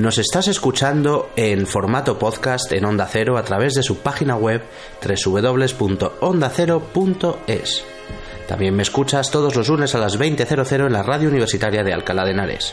[0.00, 4.62] Nos estás escuchando en formato podcast en Onda Cero a través de su página web
[5.04, 7.84] www.ondacero.es.
[8.48, 12.24] También me escuchas todos los lunes a las 20.00 en la radio universitaria de Alcalá
[12.24, 12.72] de Henares.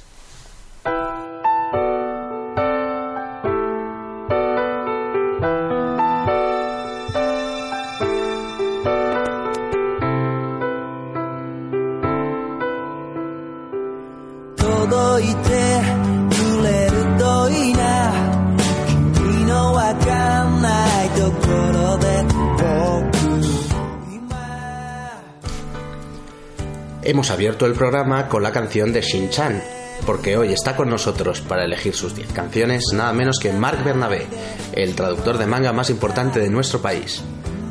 [27.29, 29.61] Abierto el programa con la canción de Shin-Chan,
[30.05, 34.25] porque hoy está con nosotros para elegir sus 10 canciones nada menos que Marc Bernabé,
[34.73, 37.21] el traductor de manga más importante de nuestro país.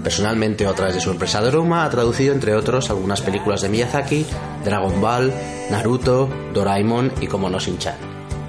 [0.04, 4.24] Personalmente, a través de su empresa Doruma, ha traducido entre otros algunas películas de Miyazaki,
[4.64, 5.32] Dragon Ball,
[5.70, 7.96] Naruto, Doraemon y como no Shin-Chan.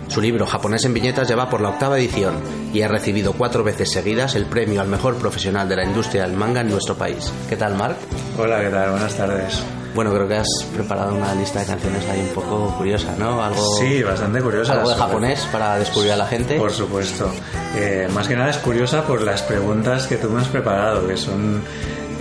[0.10, 2.36] Su libro Japonés en viñetas ya va por la octava edición
[2.72, 6.34] y ha recibido cuatro veces seguidas el premio al mejor profesional de la industria del
[6.34, 7.32] manga en nuestro país.
[7.50, 7.98] ¿Qué tal, Marc?
[8.38, 8.92] Hola, ¿qué tal?
[8.92, 9.64] Buenas tardes.
[10.00, 13.44] Bueno, creo que has preparado una lista de canciones ahí un poco curiosa, ¿no?
[13.44, 14.72] Algo, Sí, bastante curiosa.
[14.72, 16.58] algo de japonés para descubrir a la gente.
[16.58, 17.30] Por supuesto.
[17.76, 21.18] Eh, más que nada es curiosa por las preguntas que tú me has preparado, que
[21.18, 21.62] son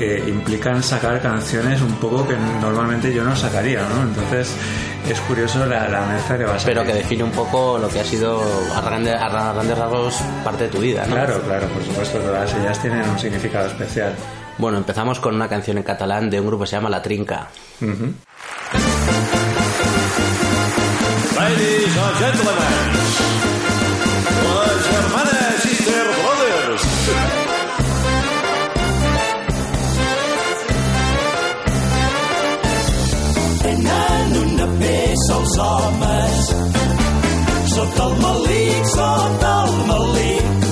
[0.01, 4.03] eh, implican sacar canciones un poco que normalmente yo no sacaría, ¿no?
[4.03, 4.51] Entonces
[5.09, 8.01] es curioso la, la mezcla que vas a pero que define un poco lo que
[8.01, 8.43] ha sido
[8.75, 11.15] a grandes, a grandes rasgos parte de tu vida, ¿no?
[11.15, 14.15] Claro, claro, por supuesto, todas ellas tienen un significado especial.
[14.59, 17.49] Bueno, empezamos con una canción en catalán de un grupo que se llama La Trinca.
[17.81, 18.15] Ujú.
[21.37, 22.89] Ladies and gentlemen,
[25.63, 26.83] Sister Brothers.
[35.39, 36.47] els homes
[37.75, 40.68] sota el malic, sota el malic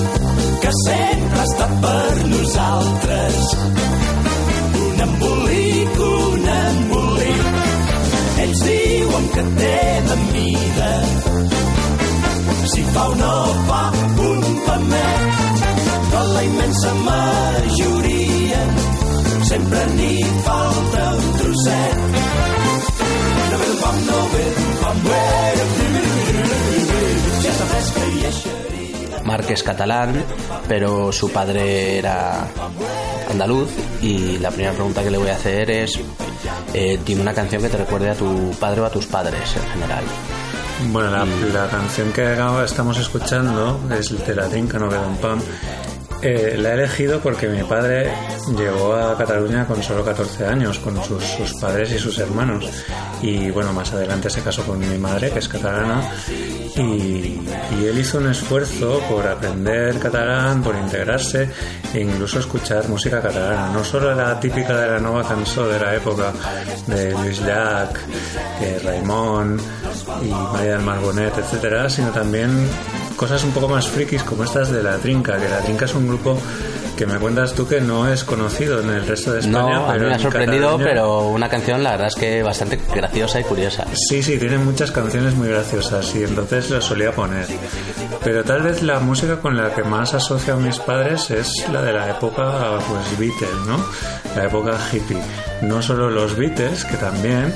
[0.66, 3.37] que sempre està per nosaltres.
[4.87, 7.60] Un embolic, un embolic.
[8.44, 9.78] Ells diuen que té
[10.09, 10.91] de mida
[12.72, 13.36] si fa o no
[13.68, 13.83] fa
[14.27, 15.63] un pamet
[16.10, 18.62] però la immensa majoria
[19.53, 20.15] sempre n'hi
[20.48, 22.22] falta un trosset.
[23.51, 24.66] No ve d'un pam, no ve d'un
[29.48, 30.24] es catalán,
[30.68, 32.46] pero su padre era
[33.30, 33.70] andaluz
[34.00, 35.98] y la primera pregunta que le voy a hacer es
[36.72, 39.72] eh, dime una canción que te recuerde a tu padre o a tus padres en
[39.72, 40.04] general.
[40.92, 45.40] Bueno, la, la canción que estamos escuchando es de la Trinca, no queda un pam.
[46.28, 48.12] Eh, la he elegido porque mi padre
[48.58, 52.68] llegó a Cataluña con solo 14 años, con sus, padres y sus hermanos.
[53.22, 56.02] Y bueno, más adelante se casó con mi madre, que es catalana,
[56.74, 57.38] y,
[57.86, 61.48] él hizo un esfuerzo por aprender catalán, por integrarse
[61.94, 63.70] e incluso escuchar música catalana.
[63.72, 66.32] No solo la típica de la nueva canción de la época
[66.88, 67.96] de Luis Llach,
[68.60, 69.60] eh, Raimon,
[70.22, 72.68] y María del Mar Bonet, etcétera, sino también
[73.16, 76.07] cosas un poco más frikis como estas de La Trinca, que La Trinca es un
[76.07, 76.39] grupo
[76.97, 79.59] que me cuentas tú que no es conocido en el resto de España.
[79.80, 82.42] No, a mí me ha en sorprendido, Cataluña- pero una canción la verdad es que
[82.42, 83.84] bastante graciosa y curiosa.
[84.09, 87.47] Sí, sí, tiene muchas canciones muy graciosas y entonces las solía poner.
[88.24, 91.83] Pero tal vez la música con la que más asocio a mis padres es la
[91.83, 93.77] de la época pues Beatles, ¿no?
[94.34, 95.19] La época hippie.
[95.62, 97.53] No solo los Beatles, que también,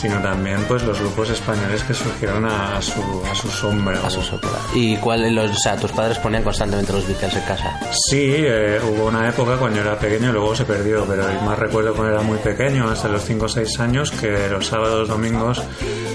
[0.00, 3.00] sino también pues los grupos españoles que surgieron a, su,
[3.30, 4.00] a su sombra.
[4.04, 4.58] A su sopla.
[4.74, 7.78] ¿Y cuál, los, o sea, tus padres ponían constantemente los Beatles en casa?
[8.08, 11.58] Sí, eh, hubo una época cuando yo era pequeño luego se perdió, pero el más
[11.58, 15.62] recuerdo cuando era muy pequeño, hasta los 5 o 6 años, que los sábados, domingos,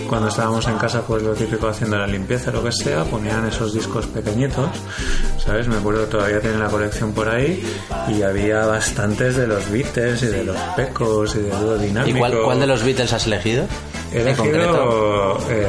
[0.07, 3.73] cuando estábamos en casa, pues lo típico haciendo la limpieza, lo que sea, ponían esos
[3.73, 4.69] discos pequeñitos,
[5.37, 5.67] ¿sabes?
[5.67, 7.63] Me acuerdo que todavía tienen la colección por ahí
[8.07, 12.19] y había bastantes de los Beatles y de los Pecos y de Dúo ¿Y Dinámico.
[12.19, 13.65] cuál, cuál de los Beatles has elegido?
[14.13, 15.67] He elegido eh,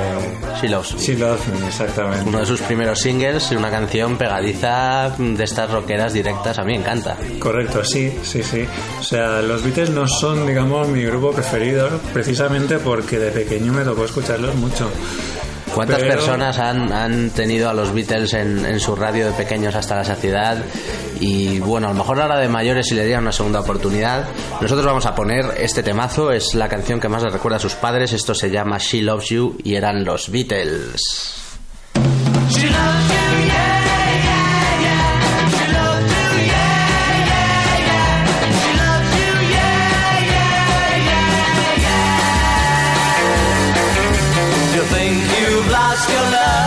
[0.61, 1.01] She Loves Me.
[1.01, 2.29] She Loves Me, exactamente.
[2.29, 6.59] Uno de sus primeros singles y una canción pegadiza de estas rockeras directas.
[6.59, 7.17] A mí me encanta.
[7.41, 8.65] Correcto, sí, sí, sí.
[9.01, 13.83] O sea, los Beatles no son, digamos, mi grupo preferido, precisamente porque de pequeño me
[13.83, 14.89] tocó escucharlos mucho.
[15.75, 19.75] ¿Cuántas Pero- personas han, han tenido a los Beatles en, en su radio de pequeños
[19.75, 20.59] hasta la saciedad?
[21.21, 24.25] Y bueno, a lo mejor ahora de mayores si le dieran una segunda oportunidad.
[24.61, 27.75] Nosotros vamos a poner este temazo, es la canción que más le recuerda a sus
[27.75, 28.13] padres.
[28.13, 31.01] Esto se llama She Loves You y eran los Beatles.
[32.51, 33.28] She loves you,
[44.91, 46.58] think you've lost your love?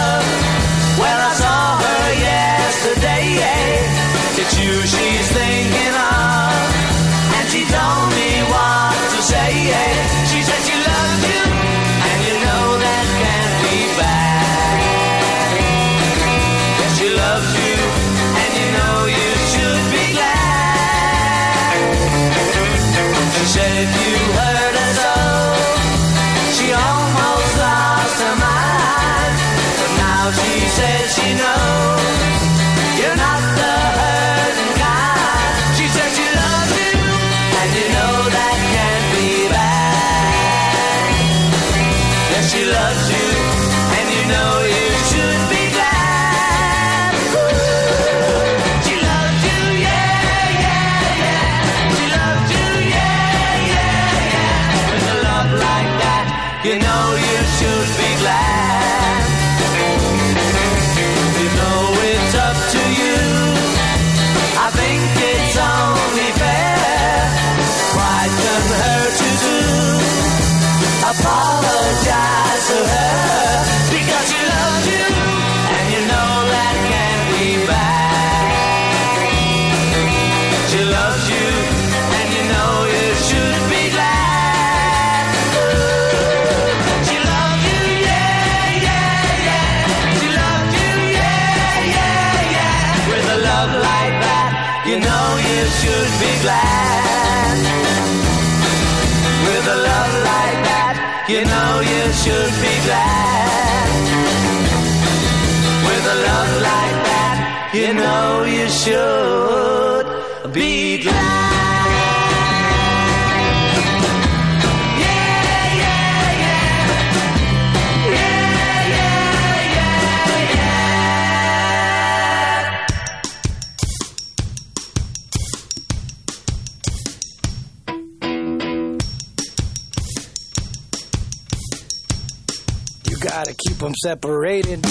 [134.02, 134.81] Separated.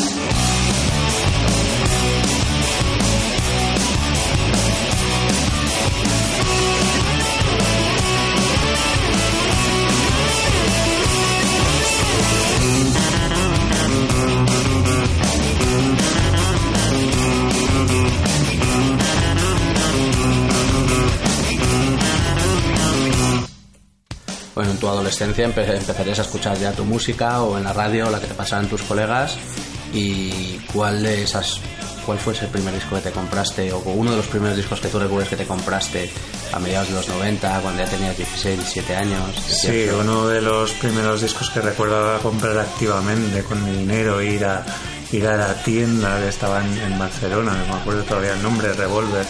[25.11, 28.35] Adolescencia empe- empezarías a escuchar ya tu música o en la radio, la que te
[28.35, 29.37] pasaban tus colegas.
[29.93, 31.59] ¿Y cuál de esas,
[32.07, 34.88] cuál fue ese primer disco que te compraste o uno de los primeros discos que
[34.88, 36.09] tú recuerdas que te compraste
[36.52, 39.21] a mediados de los 90, cuando ya tenías 16, 17 años?
[39.49, 39.99] Sí, 18?
[40.00, 44.64] uno de los primeros discos que recuerdo comprar activamente con mi dinero, ir a
[45.12, 48.73] ir a la tienda que estaba en, en Barcelona, no me acuerdo todavía el nombre,
[48.75, 49.26] Revolver,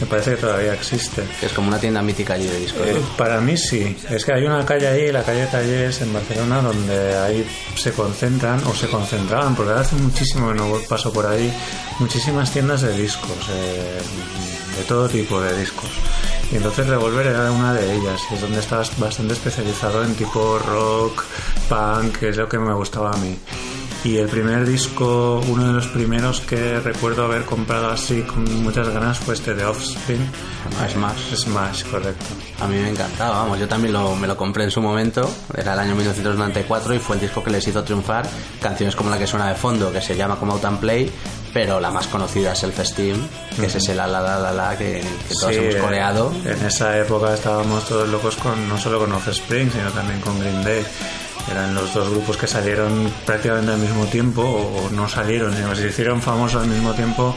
[0.00, 1.24] Me parece que todavía existe.
[1.42, 2.86] Es como una tienda mítica allí de discos.
[2.86, 3.96] Eh, para mí sí.
[4.08, 8.62] Es que hay una calle ahí, la calle Tallés en Barcelona, donde ahí se concentran,
[8.66, 11.52] o se concentraban, porque hace muchísimo que no paso por ahí,
[11.98, 13.98] muchísimas tiendas de discos, eh,
[14.76, 15.90] de todo tipo de discos.
[16.52, 21.24] Y entonces Revolver era una de ellas, es donde estabas bastante especializado en tipo rock,
[21.68, 23.36] punk, que es lo que me gustaba a mí.
[24.04, 28.88] Y el primer disco, uno de los primeros que recuerdo haber comprado así con muchas
[28.88, 30.24] ganas fue este de Offspring.
[30.88, 31.34] Smash.
[31.34, 32.24] Smash, correcto.
[32.60, 35.72] A mí me encantaba, vamos, yo también lo, me lo compré en su momento, era
[35.72, 38.28] el año 1994 y fue el disco que les hizo triunfar
[38.60, 41.10] canciones como la que suena de fondo, que se llama Come Out and Play,
[41.52, 43.16] pero la más conocida es Self Esteem,
[43.56, 46.32] que es ese la la la la la que, que todos Sí, hemos eh, coreado.
[46.44, 50.62] En esa época estábamos todos locos con no solo con Offspring, sino también con Green
[50.62, 50.84] Day.
[51.50, 55.76] Eran los dos grupos que salieron prácticamente al mismo tiempo, o no salieron, sino que
[55.76, 57.34] se hicieron famosos al mismo tiempo.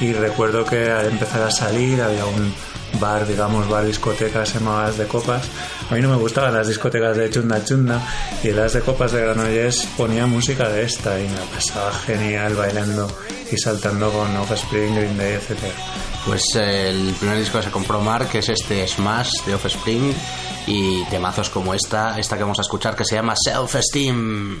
[0.00, 2.52] Y recuerdo que al empezar a salir había un
[3.00, 5.48] bar, digamos, bar discoteca, se llamaba As de Copas.
[5.90, 8.00] A mí no me gustaban las discotecas de Chunda Chunda
[8.42, 13.08] y las de Copas de Granollers ponía música de esta y me pasaba genial bailando
[13.50, 15.74] y saltando con Offspring, Green Day, etcétera.
[16.26, 20.14] Pues eh, el primer disco que se compró Mark es este Smash de Offspring
[20.66, 24.60] y temazos como esta, esta que vamos a escuchar que se llama Self Esteem.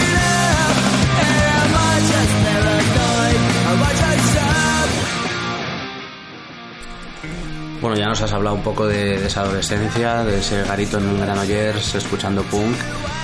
[7.81, 11.07] Bueno, ya nos has hablado un poco de, de esa adolescencia, de ese garito en
[11.07, 12.75] un Granollers escuchando punk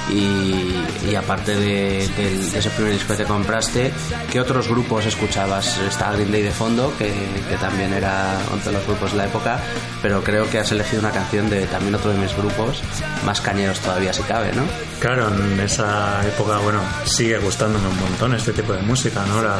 [0.09, 0.73] y,
[1.11, 3.91] y aparte de, del- de ese primer disco que te compraste,
[4.31, 5.77] ¿qué otros grupos escuchabas?
[5.87, 7.13] Está Green Day de fondo, que,
[7.49, 9.59] que también era uno de los grupos de la época,
[10.01, 12.81] pero creo que has elegido una canción de también otro de mis grupos,
[13.25, 14.63] más cañeros todavía si cabe, ¿no?
[14.99, 19.43] Claro, en esa época, bueno, sigue gustándome un montón este tipo de música, ¿no?
[19.43, 19.59] La-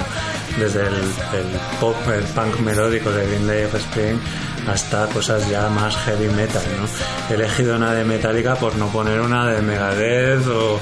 [0.58, 4.20] desde el, el pop, el punk melódico de Green Day Offspring
[4.68, 6.88] hasta cosas ya más heavy metal, ¿no?
[7.30, 10.80] He elegido una de Metallica por no poner una de Megadeth o,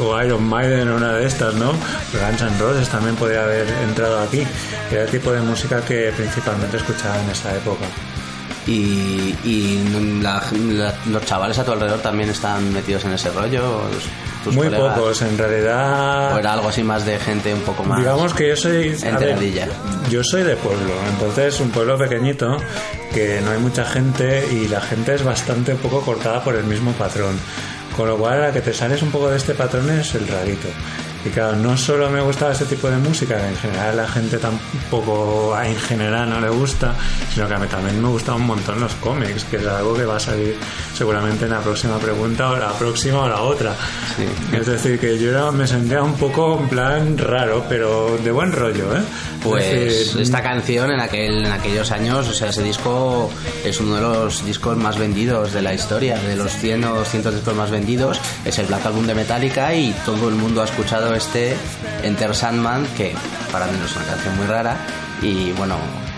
[0.00, 1.70] o- Iron Maiden o una de estas, ¿no?
[1.72, 4.44] Guns N' Roses también podría haber entrado aquí.
[4.90, 7.84] Era el tipo de música que principalmente escuchaba en esa época.
[8.66, 9.82] Y, y
[11.06, 13.82] los chavales a tu alrededor también están metidos en ese rollo.
[14.48, 14.98] Tus Muy colegas?
[14.98, 16.34] pocos, en realidad.
[16.34, 18.96] ¿O era algo así más de gente un poco más Digamos que yo soy.
[19.18, 19.38] ver,
[20.10, 22.56] yo soy de pueblo, entonces un pueblo pequeñito
[23.12, 26.64] que no hay mucha gente y la gente es bastante un poco cortada por el
[26.64, 27.38] mismo patrón.
[27.96, 30.26] Con lo cual, a la que te sales un poco de este patrón es el
[30.28, 30.68] rarito.
[31.24, 34.38] Y claro, no solo me gustaba este tipo de música, que en general la gente
[34.38, 36.94] tampoco en general no le gusta,
[37.34, 40.04] sino que a mí también me gustan un montón los cómics, que es algo que
[40.04, 40.56] va a salir
[40.96, 43.74] seguramente en la próxima pregunta o la próxima o la otra.
[44.16, 44.24] Sí.
[44.56, 48.52] Es decir, que yo era- me sentía un poco en plan raro, pero de buen
[48.52, 49.02] rollo, ¿eh?
[49.42, 53.30] Pues Es decir, esta canción en aquel en aquellos años, o sea, ese disco
[53.64, 57.34] es uno de los discos más vendidos de la historia, de los 100 o 200
[57.34, 61.14] discos más vendidos, es el Black Album de Metallica y todo el mundo ha escuchado
[61.18, 61.54] este
[62.02, 63.14] Enter Sandman, que
[63.52, 64.76] para mí no es una canción muy rara
[65.22, 65.76] y bueno,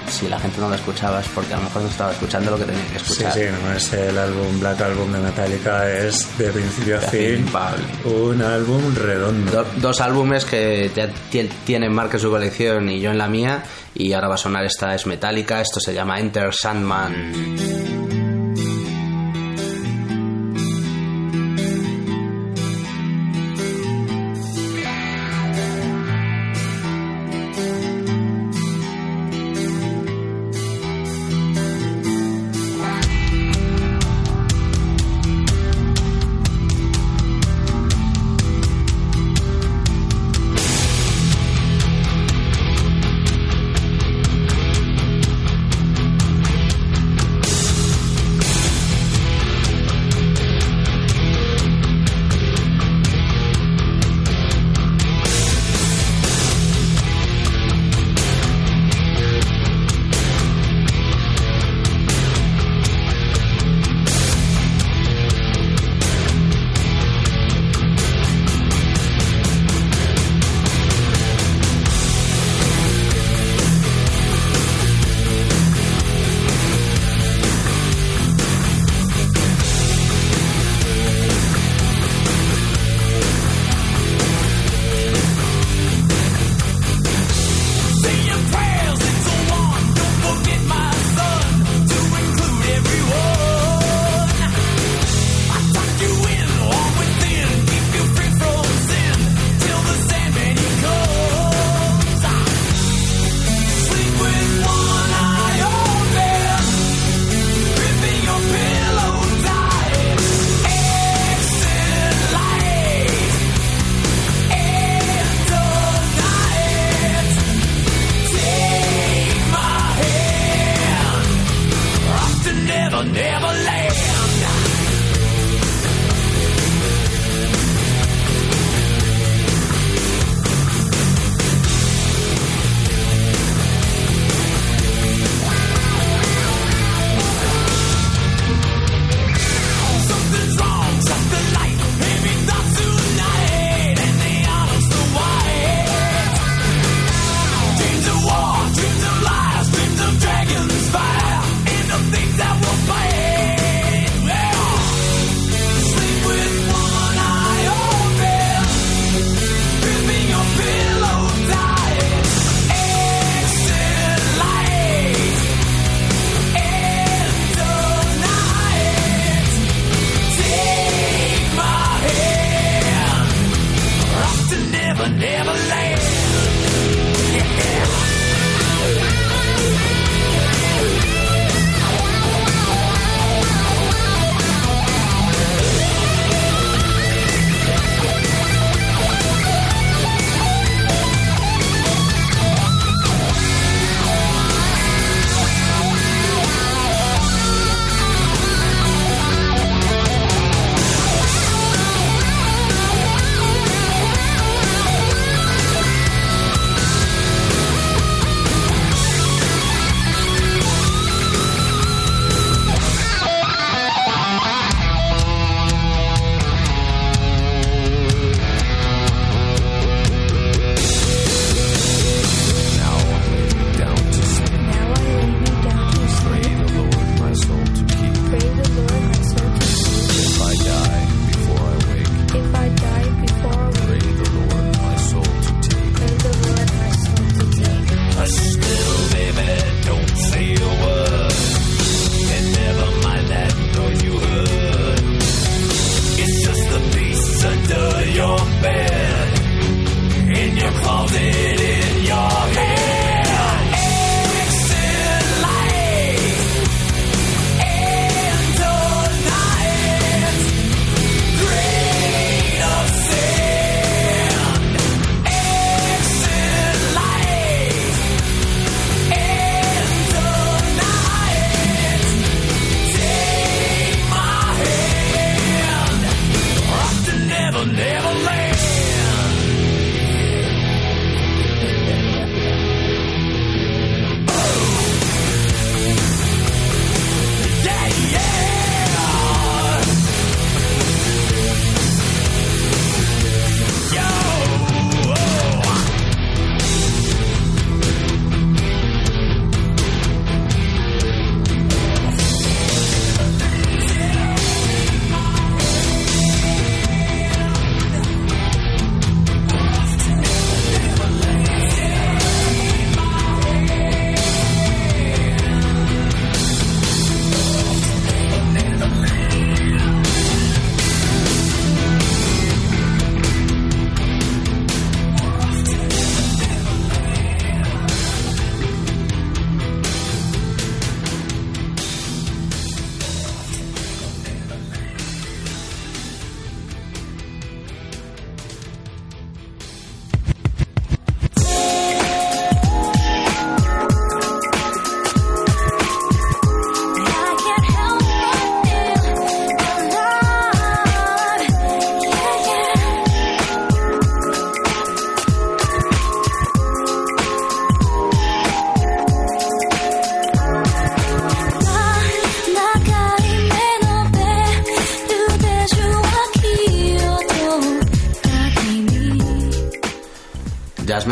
[0.08, 2.58] si la gente no la escuchaba es porque a lo mejor no estaba escuchando lo
[2.58, 3.32] que tenía que Sí, escuchar.
[3.32, 7.46] sí, no es el álbum Black Album de Metallica, es de principio a fin
[8.04, 9.52] un álbum redondo.
[9.52, 13.28] Do- dos álbumes que ya ti- tienen Mark en su colección y yo en la
[13.28, 13.62] mía
[13.94, 17.99] y ahora va a sonar esta es Metallica, esto se llama Enter Sandman.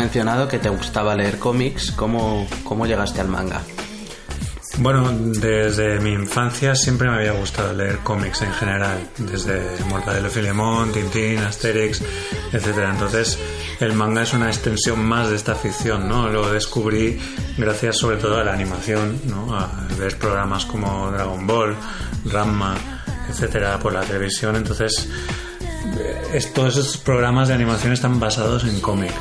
[0.09, 1.91] Mencionado que te gustaba leer cómics.
[1.91, 3.61] ¿Cómo, cómo llegaste al manga?
[4.79, 10.91] Bueno, desde mi infancia siempre me había gustado leer cómics en general, desde Mortadelo Filemón,
[10.91, 12.01] Tintín, Asterix,
[12.51, 12.89] etcétera.
[12.89, 13.37] Entonces,
[13.81, 16.27] el manga es una extensión más de esta ficción, ¿no?
[16.29, 17.19] Lo descubrí
[17.57, 19.53] gracias sobre todo a la animación, ¿no?
[19.55, 19.69] A
[19.99, 21.75] ver programas como Dragon Ball,
[22.25, 22.75] Ranma,
[23.29, 24.55] etcétera, por la televisión.
[24.55, 25.07] Entonces,
[25.99, 29.11] eh, es- todos esos programas de animación están basados en cómic.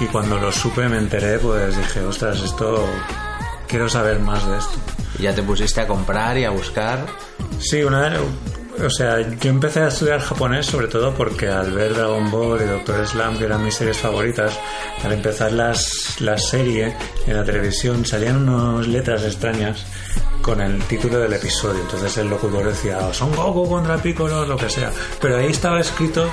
[0.00, 2.86] Y cuando lo supe, me enteré, pues dije, ostras, esto
[3.68, 4.78] quiero saber más de esto.
[5.18, 7.06] Y ya te pusiste a comprar y a buscar.
[7.58, 8.10] Sí, una
[8.82, 12.64] o sea, yo empecé a estudiar japonés sobre todo porque al ver Dragon Ball y
[12.64, 14.58] Doctor Slam, que eran mis series favoritas,
[15.04, 19.84] al empezar las, la serie en la televisión salían unas letras extrañas
[20.40, 21.80] con el título del episodio.
[21.82, 24.90] Entonces el locutor decía, "Oh, Son Goku contra Piccolo, lo que sea.
[25.20, 26.26] Pero ahí estaba escrito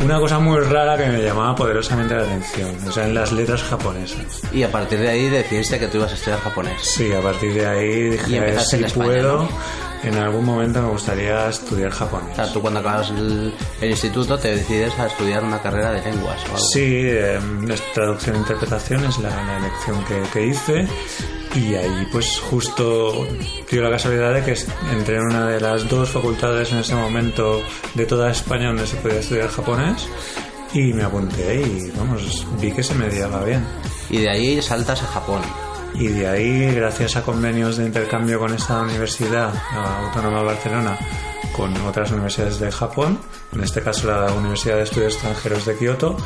[0.00, 3.62] una cosa muy rara que me llamaba poderosamente la atención, o sea, en las letras
[3.62, 4.42] japonesas.
[4.52, 6.80] Y a partir de ahí decidiste que tú ibas a estudiar japonés.
[6.82, 9.48] Sí, a partir de ahí dije, Y empezaste si en España, puedo, ¿no?
[10.04, 12.30] en algún momento me gustaría estudiar japonés.
[12.32, 16.02] O sea, tú cuando acabas el, el instituto te decides a estudiar una carrera de
[16.02, 16.58] lenguas o algo.
[16.72, 20.88] Sí, eh, es traducción e interpretación es la, la elección que, que hice
[21.54, 23.26] y ahí pues justo
[23.70, 24.56] dio la casualidad de que
[24.92, 27.62] entré en una de las dos facultades en ese momento
[27.94, 30.08] de toda España donde se podía estudiar japonés
[30.72, 33.64] y me apunté y vamos, vi que se me daba bien.
[34.10, 35.40] Y de ahí saltas a Japón.
[35.94, 40.98] Y de ahí, gracias a convenios de intercambio con esta universidad, la Autónoma de Barcelona,
[41.56, 43.18] con otras universidades de Japón,
[43.52, 46.16] en este caso la Universidad de Estudios Extranjeros de Kioto,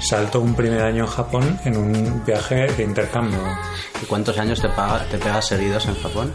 [0.00, 3.40] salto un primer año a Japón en un viaje de intercambio.
[4.02, 6.34] ¿Y cuántos años te, paga- te pegas seguidos en Japón?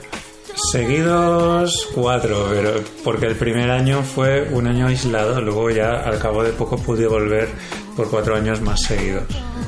[0.58, 6.43] Seguidos cuatro, pero porque el primer año fue un año aislado, luego ya al cabo
[6.43, 7.48] de poco pude volver
[7.96, 9.24] por cuatro años más seguidos.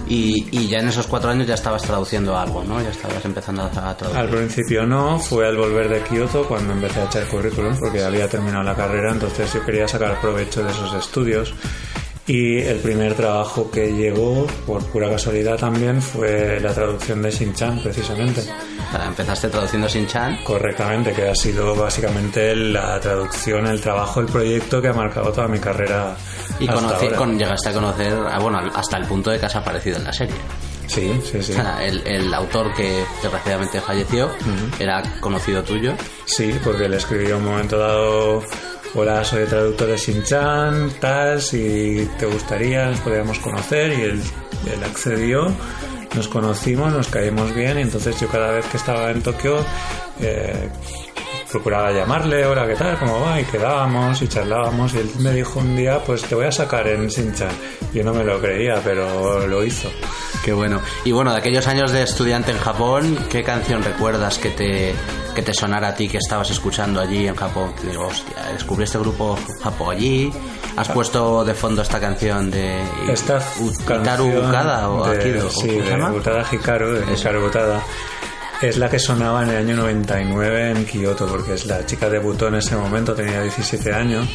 [0.08, 2.82] Y, y ya en esos cuatro años ya estabas traduciendo algo, ¿no?
[2.82, 4.18] Ya estabas empezando a traducir.
[4.18, 8.28] Al principio no, fue al volver de Kioto cuando empecé a echar currículum porque había
[8.28, 11.54] terminado la carrera, entonces yo quería sacar provecho de esos estudios.
[12.30, 17.82] Y el primer trabajo que llegó, por pura casualidad también, fue la traducción de Shin-Chan,
[17.82, 18.44] precisamente.
[18.44, 20.44] Sea, empezaste traduciendo Shin-Chan.
[20.44, 25.48] Correctamente, que ha sido básicamente la traducción, el trabajo, el proyecto que ha marcado toda
[25.48, 26.16] mi carrera.
[26.60, 27.18] Y hasta conocí, ahora.
[27.18, 30.14] con, llegaste a conocer, ah, bueno, hasta el punto de que has aparecido en la
[30.14, 30.36] serie.
[30.86, 31.54] Sí, sí, sí.
[31.82, 34.30] El, el autor que desgraciadamente falleció
[34.80, 35.94] era conocido tuyo.
[36.26, 38.44] Sí, porque le escribió un momento dado,
[38.96, 44.22] hola, soy el traductor de Shin-Chan, tal, si te gustaría, nos podríamos conocer, y él,
[44.74, 45.52] él accedió,
[46.16, 49.58] nos conocimos, nos caímos bien, y entonces yo cada vez que estaba en Tokio,
[50.20, 50.70] eh,
[51.52, 52.98] procuraba llamarle, hola, ¿qué tal?
[53.00, 53.40] ¿Cómo va?
[53.40, 56.88] Y quedábamos y charlábamos, y él me dijo un día, pues te voy a sacar
[56.88, 57.52] en Shin-Chan.
[57.94, 59.90] Yo no me lo creía, pero lo hizo.
[60.44, 60.82] Qué bueno.
[61.04, 64.96] Y bueno, de aquellos años de estudiante en Japón, ¿qué canción recuerdas que te,
[65.36, 67.74] que te sonara a ti que estabas escuchando allí en Japón?
[67.80, 70.32] Que digo, hostia, descubrí este grupo Japón allí.
[70.78, 73.86] ¿Has puesto de fondo esta canción de Esta U- Itaru
[74.26, 75.48] canción Ukada o de, Akido?
[75.48, 76.12] ¿o sí, cómo se de llama?
[76.14, 77.82] Utada Hikaru, de Hikaru Utada.
[78.62, 82.48] Es la que sonaba en el año 99 en Kioto, porque es la chica debutó
[82.48, 84.28] en ese momento, tenía 17 años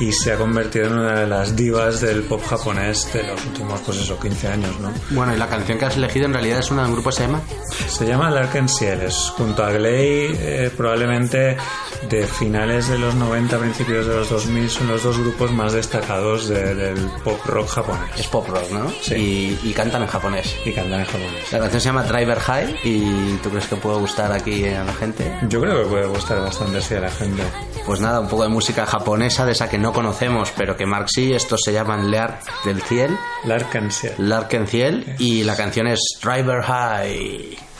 [0.00, 3.80] y se ha convertido en una de las divas del pop japonés de los últimos,
[3.80, 4.92] pues eso, 15 años, ¿no?
[5.10, 7.40] Bueno, y la canción que has elegido en realidad es una del grupo se llama
[7.88, 8.66] Se llama Larken
[9.36, 11.56] junto a Gley, eh, probablemente
[12.08, 16.48] de finales de los 90, principios de los 2000, son los dos grupos más destacados
[16.48, 18.10] de- del pop rock japonés.
[18.18, 18.90] es pop rock, ¿no?
[19.02, 19.14] Sí.
[19.62, 20.54] Y, y cantan en japonés.
[20.64, 21.52] Y cantan en japonés.
[21.52, 24.92] La canción se llama Driver High y ¿tú crees que puede gustar aquí a la
[24.94, 25.32] gente?
[25.48, 27.42] Yo creo que puede gustar bastante así a la gente.
[27.86, 31.08] Pues nada, un poco de música japonesa de esa que no conocemos, pero que Mark
[31.12, 34.14] sí, estos se llaman Lear del Ciel, Larken Ciel.
[34.16, 37.71] Larken Ciel, y la canción es Driver High.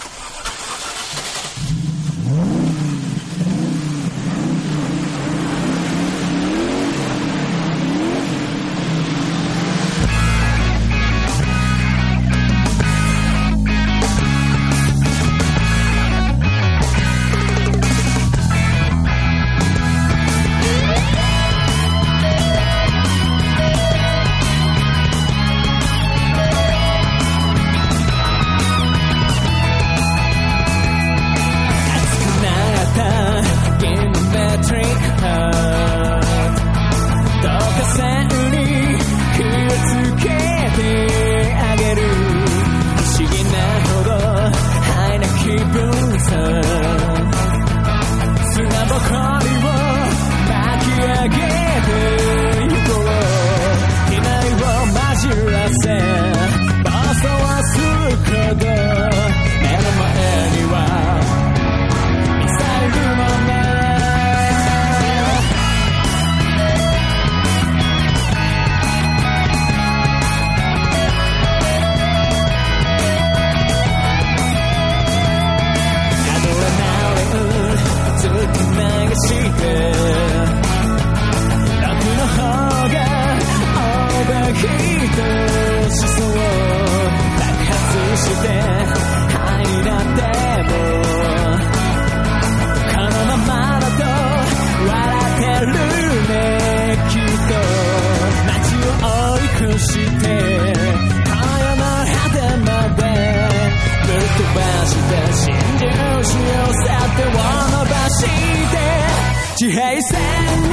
[109.63, 110.72] de ré e.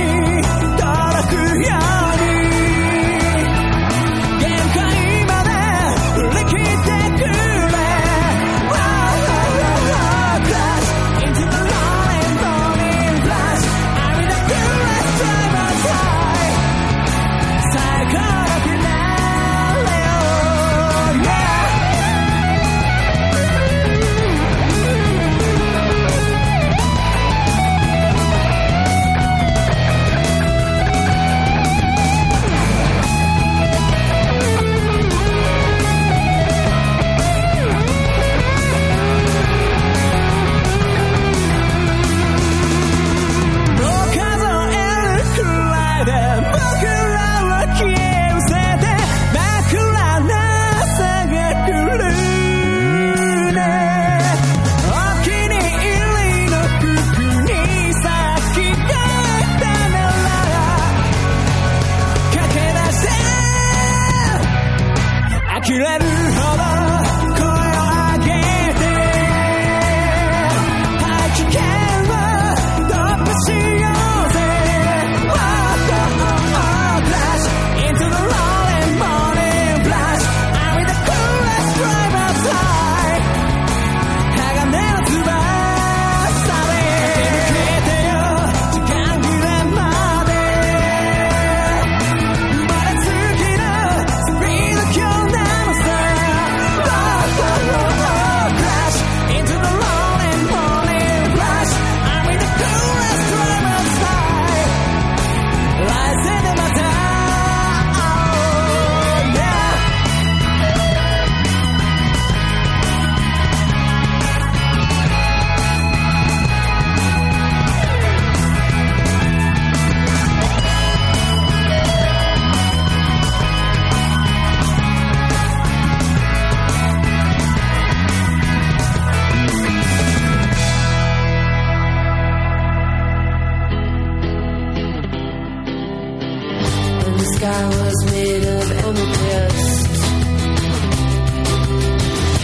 [137.39, 140.03] sky was made of amethyst.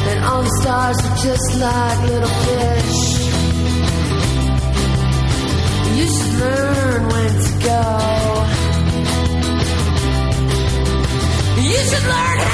[0.10, 3.01] And all the stars were just like little fish.
[5.97, 7.81] You should learn when to go.
[11.62, 12.44] You should learn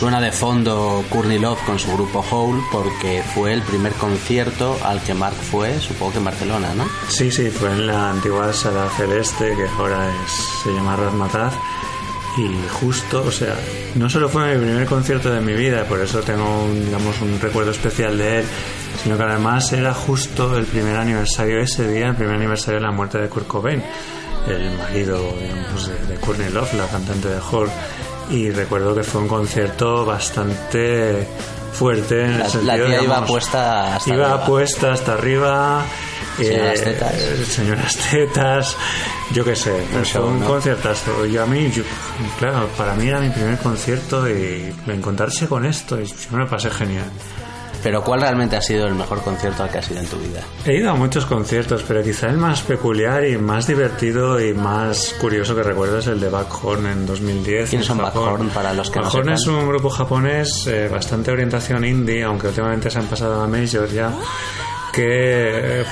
[0.00, 5.02] Suena de fondo Courtney Love con su grupo Hole porque fue el primer concierto al
[5.02, 6.86] que Mark fue, supongo que en Barcelona, ¿no?
[7.10, 10.32] Sí, sí, fue en la antigua sala celeste, que ahora es,
[10.64, 11.52] se llama Razmataz.
[12.38, 12.48] Y
[12.80, 13.54] justo, o sea,
[13.96, 17.38] no solo fue mi primer concierto de mi vida, por eso tengo, un, digamos, un
[17.38, 18.46] recuerdo especial de él,
[19.02, 22.92] sino que además era justo el primer aniversario ese día, el primer aniversario de la
[22.92, 23.82] muerte de Kurt Cobain,
[24.48, 27.70] el marido, digamos, de, de Courtney Love, la cantante de Hole.
[28.30, 31.26] Y recuerdo que fue un concierto bastante
[31.72, 34.46] fuerte en el La, sentido, la tía iba puesta hasta iba arriba.
[34.46, 35.82] puesta hasta arriba.
[36.36, 37.14] Señoras eh, tetas.
[37.48, 38.76] señoras tetas,
[39.32, 40.46] yo qué sé, fue show, un ¿no?
[40.46, 41.26] conciertazo.
[41.26, 41.82] Yo a mí, yo-
[42.38, 46.48] claro, para mí era mi primer concierto y encontrarse con esto, y yo me lo
[46.48, 47.10] pasé genial.
[47.82, 50.42] Pero ¿cuál realmente ha sido el mejor concierto al que has ido en tu vida?
[50.66, 55.14] He ido a muchos conciertos, pero quizá el más peculiar y más divertido y más
[55.20, 57.70] curioso que recuerdo es el de Backhorn en 2010.
[57.70, 57.98] ¿Quiénes son.
[57.98, 59.56] Backhorn, para los que no Backhorn es sepan?
[59.56, 64.12] un grupo japonés eh, bastante orientación indie, aunque últimamente se han pasado a major ya,
[64.92, 65.84] que eh,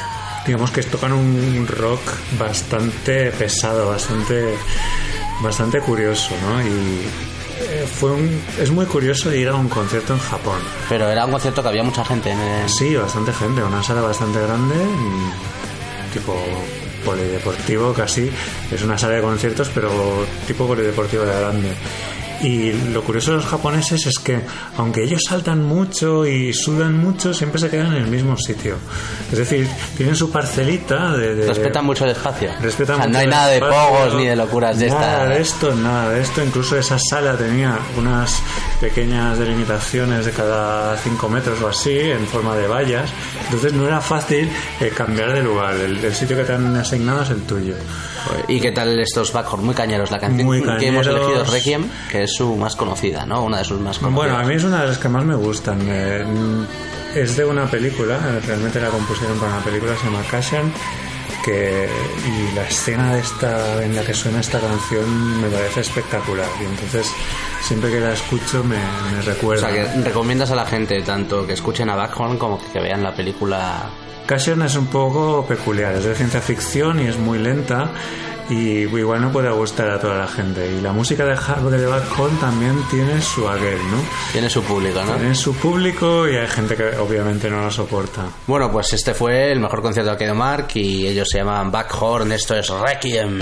[0.47, 2.01] digamos que tocan un rock
[2.39, 4.55] bastante pesado, bastante
[5.43, 6.61] bastante curioso, ¿no?
[6.63, 7.03] Y
[7.61, 10.59] eh, fue un, es muy curioso ir a un concierto en Japón.
[10.89, 12.69] Pero era un concierto que había mucha gente en el...
[12.69, 14.75] Sí, bastante gente, una sala bastante grande,
[16.13, 16.35] tipo
[17.05, 18.31] polideportivo casi.
[18.71, 19.91] Es una sala de conciertos, pero
[20.47, 21.69] tipo polideportivo de grande.
[22.43, 24.41] Y lo curioso de los japoneses es que,
[24.77, 28.77] aunque ellos saltan mucho y sudan mucho, siempre se quedan en el mismo sitio.
[29.33, 31.35] Es decir, tienen su parcelita de.
[31.35, 32.51] de- Respetan mucho el espacio.
[32.61, 35.27] Respetan O sea, mucho no hay nada de espacio, pogos ni de locuras de Nada
[35.27, 35.55] de estas.
[35.55, 36.45] esto, nada de esto.
[36.45, 38.41] Incluso esa sala tenía unas
[38.81, 43.11] pequeñas delimitaciones de cada 5 metros o así, en forma de vallas.
[43.47, 44.49] Entonces no era fácil
[44.81, 45.75] eh, cambiar de lugar.
[45.75, 47.75] El, el sitio que te han asignado es el tuyo.
[48.47, 49.65] ¿Y qué tal estos Backhorn?
[49.65, 50.11] Muy cañeros.
[50.11, 53.43] La canción Muy que hemos elegido Requiem, que es su más conocida, ¿no?
[53.45, 54.31] Una de sus más conocidas.
[54.31, 55.81] Bueno, a mí es una de las que más me gustan.
[55.87, 56.25] Eh,
[57.15, 60.73] es de una película, eh, realmente la compusieron para una película, se llama Cashan.
[61.45, 61.89] Que,
[62.27, 66.65] y la escena de esta en la que suena esta canción me parece espectacular y
[66.65, 67.11] entonces
[67.63, 69.71] siempre que la escucho me, me O recuerda.
[69.71, 73.15] sea, que recomiendas a la gente tanto que escuchen a Backhorn como que vean la
[73.15, 73.89] película.
[74.27, 77.93] Cassion es un poco peculiar, es de ciencia ficción y es muy lenta
[78.51, 80.71] y igual no puede gustar a toda la gente.
[80.73, 83.99] Y la música de, Ha- de Backhorn también tiene su aquel, ¿no?
[84.33, 85.15] Tiene su público, ¿no?
[85.15, 88.27] Tiene su público y hay gente que obviamente no lo soporta.
[88.47, 92.33] Bueno, pues este fue el mejor concierto que ha Mark y ellos se llaman Backhorn,
[92.33, 92.69] esto es.
[92.69, 93.39] Requiem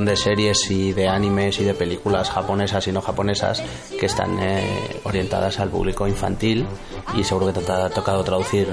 [0.00, 3.62] montón de series y de animes y de películas japonesas y no japonesas
[3.98, 6.66] que están eh, orientadas al público infantil
[7.14, 8.68] y seguro que te ha tocado traducir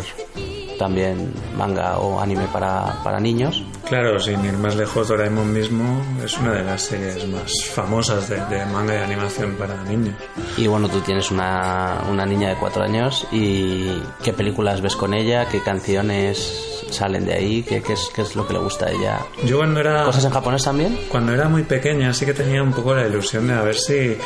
[0.79, 3.63] también manga o anime para, para niños.
[3.89, 8.37] Claro, sin ir más lejos, Doraemon mismo es una de las series más famosas de,
[8.45, 10.15] de manga y animación para niños.
[10.55, 15.13] Y bueno, tú tienes una, una niña de cuatro años y ¿qué películas ves con
[15.13, 15.47] ella?
[15.49, 17.63] ¿Qué canciones salen de ahí?
[17.63, 19.19] ¿Qué, qué es, qué es lo que le gusta a ella?
[19.45, 20.03] Yo cuando era...
[20.05, 20.97] ¿Cosas en japonés también?
[21.09, 24.17] Cuando era muy pequeña sí que tenía un poco la ilusión de a ver si,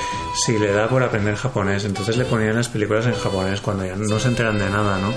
[0.45, 1.85] si le da por aprender japonés.
[1.85, 5.13] Entonces le ponían las películas en japonés cuando ya no se enteran de nada, ¿no?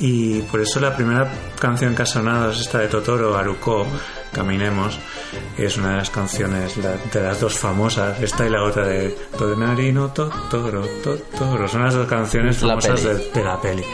[0.00, 1.30] Y por eso la primera
[1.60, 3.86] canción que ha sonado es esta de Totoro, Aruko,
[4.32, 4.98] Caminemos.
[5.56, 9.10] Es una de las canciones, la- de las dos famosas, esta y la otra de
[9.38, 11.68] Todenari no Totoro, Totoro.
[11.68, 13.30] Son las dos canciones La famosas de, peli.
[13.34, 13.84] de la peli.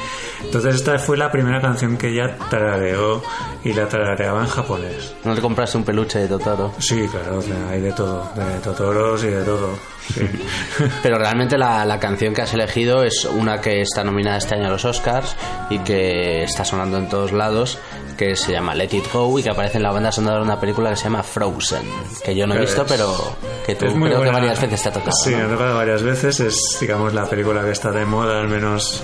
[0.43, 3.22] Entonces esta fue la primera canción que ella tarareó
[3.64, 5.14] y la tarareaba en japonés.
[5.24, 6.72] ¿No le compraste un peluche de Totoro?
[6.78, 9.70] Sí, claro, o sea, hay de todo, de Totoros y de todo.
[10.14, 10.22] sí.
[11.03, 14.66] Pero realmente la, la canción que has elegido es una que está nominada este año
[14.66, 15.34] a los Oscars
[15.70, 17.78] y que está sonando en todos lados,
[18.16, 20.59] que se llama Let It Go y que aparece en la banda sonora de una
[20.61, 21.82] película que se llama Frozen,
[22.24, 23.36] que yo no he visto, pero
[23.66, 24.32] que tú creo que buena.
[24.32, 25.12] varias veces te ha tocado.
[25.12, 25.39] Sí, ¿no?
[25.39, 26.41] me ha tocado varias veces.
[26.41, 29.03] Es, digamos, la película que está de moda, al menos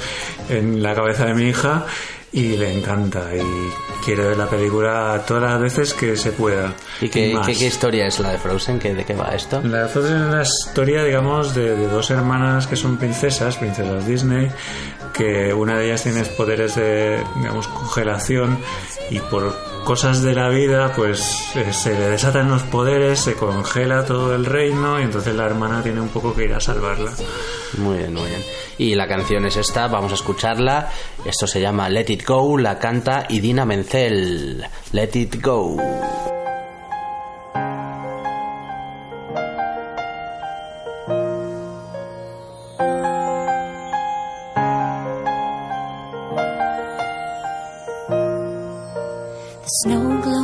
[0.48, 1.84] en la cabeza de mi hija,
[2.32, 3.22] y le encanta.
[3.34, 3.42] Y
[4.04, 6.72] quiere ver la película todas las veces que se pueda.
[7.00, 8.78] ¿Y qué, qué- qué historia es la de Frozen?
[8.78, 9.60] ¿Qué, ¿De qué va esto?
[9.62, 14.06] La de Frozen es una historia, digamos, de, de dos hermanas que son princesas, princesas
[14.06, 14.50] Disney,
[15.12, 18.58] que una de ellas tiene poderes de, digamos, congelación
[19.10, 19.54] y por
[19.84, 24.44] cosas de la vida, pues eh, se le desatan los poderes, se congela todo el
[24.44, 27.12] reino y entonces la hermana tiene un poco que ir a salvarla.
[27.78, 28.42] Muy bien, muy bien.
[28.78, 30.90] Y la canción es esta, vamos a escucharla.
[31.24, 34.64] Esto se llama Let It Go, la canta Idina Menzel.
[34.92, 35.76] Let It Go.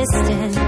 [0.00, 0.59] Distance.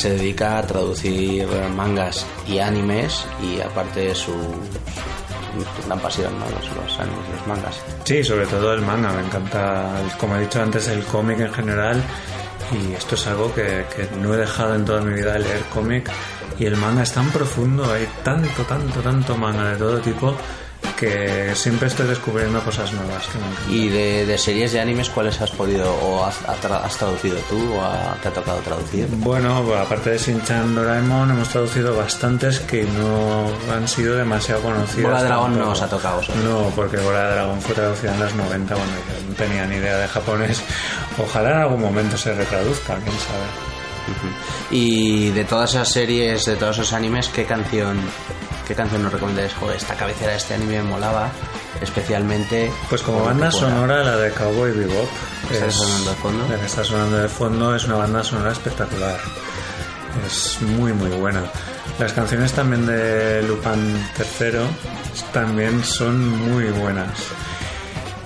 [0.00, 1.46] Se dedica a traducir
[1.76, 4.32] mangas y animes y aparte su,
[5.86, 6.46] gran pasión, ¿no?
[6.46, 7.82] Los, los animes y los mangas.
[8.04, 12.02] Sí, sobre todo el manga, me encanta, como he dicho antes, el cómic en general
[12.72, 15.62] y esto es algo que, que no he dejado en toda mi vida de leer
[15.74, 16.10] cómic
[16.58, 20.34] y el manga es tan profundo, hay tanto, tanto, tanto manga de todo tipo
[21.00, 23.72] que siempre estoy descubriendo cosas nuevas que me encantan.
[23.74, 27.38] Y de, de series de animes, ¿cuáles has podido o has, has tra- has traducido
[27.48, 29.06] tú o ha- te ha tocado traducir?
[29.10, 35.02] Bueno, aparte de Shin-Chan Doraemon, hemos traducido bastantes que no han sido demasiado conocidas.
[35.10, 36.20] Bola de Dragón no os ha tocado.
[36.44, 39.76] No, porque Bola de Dragón fue traducida en los 90 cuando yo no tenía ni
[39.76, 40.62] idea de japonés.
[41.18, 43.70] Ojalá en algún momento se retraduzca, quién sabe.
[44.70, 47.98] Y de todas esas series, de todos esos animes, ¿qué canción,
[48.70, 49.52] qué canción nos recomendáis?
[49.54, 51.28] Joder, esta cabecera de este anime me molaba,
[51.82, 52.70] especialmente.
[52.88, 55.08] Pues como banda sonora, la de Cowboy Bebop.
[55.50, 56.48] ¿Está es- sonando de fondo?
[56.48, 59.18] La que está sonando de fondo es una banda sonora espectacular.
[60.24, 61.42] Es muy, muy buena.
[61.98, 64.60] Las canciones también de Lupin III
[65.32, 67.10] también son muy buenas.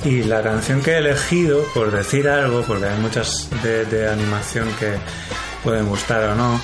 [0.04, 4.68] Y la canción que he elegido, por decir algo, porque hay muchas de, de animación
[4.78, 4.92] que
[5.62, 6.60] pueden gustar o no,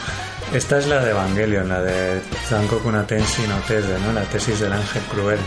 [0.52, 4.12] esta es la de Evangelion, la de Zankoku no Tenshi no Tese, ¿no?
[4.12, 5.38] La tesis del ángel cruel.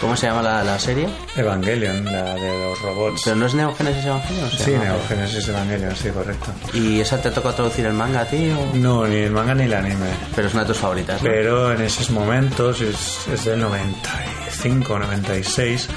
[0.00, 1.08] ¿Cómo se llama la, la serie?
[1.36, 3.22] Evangelion, la de los robots.
[3.24, 4.50] ¿Pero no es Neogénesis Evangelion?
[4.50, 4.70] Sí?
[4.72, 6.52] Neogénesis Evangelion, sí, correcto.
[6.74, 8.50] ¿Y esa te toca traducir el manga a ti?
[8.50, 10.06] o- No, ni el manga ni el anime.
[10.34, 11.28] Pero es una de tus favoritas, ¿no?
[11.28, 15.88] Pero en esos momentos, es, es del 95, 96,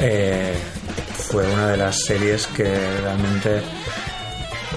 [0.00, 0.54] eh,
[1.30, 2.64] fue una de las series que
[3.02, 3.62] realmente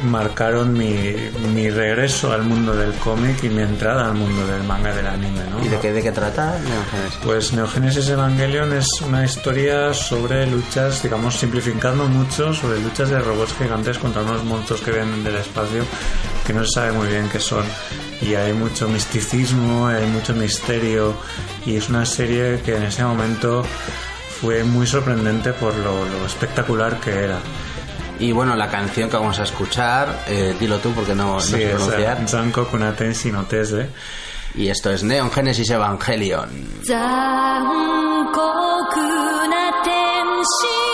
[0.04, 1.16] marcaron mi,
[1.54, 5.42] mi regreso al mundo del cómic y mi entrada al mundo del manga del anime,
[5.50, 5.64] ¿no?
[5.64, 7.20] ¿Y de qué, de qué trata Neogénesis?
[7.24, 13.54] Pues Neogénesis Evangelion es una historia sobre luchas, digamos, simplificando mucho, sobre luchas de robots
[13.58, 15.84] gigantes contra unos monstruos que vienen del espacio
[16.46, 17.64] que no se sabe muy bien qué son.
[18.22, 21.14] Y hay mucho misticismo, hay mucho misterio
[21.66, 23.64] y es una serie que en ese momento
[24.42, 27.40] fue muy sorprendente por lo, lo espectacular que era.
[28.20, 31.58] Y bueno, la canción que vamos a escuchar, eh, dilo tú porque no, sí, no
[31.58, 32.28] sé pronunciar.
[32.28, 33.90] Zanko Kunaten Sinotese.
[34.56, 36.50] Y esto es Neon Genesis Evangelion.
[38.94, 40.89] Kunaten Sinotese.